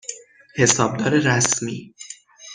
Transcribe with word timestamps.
حسابدار 0.55 1.13
رسمی 1.19 1.93